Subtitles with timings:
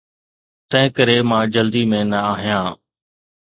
[0.69, 2.67] تنهنڪري مان جلدي ۾ نه آهيان.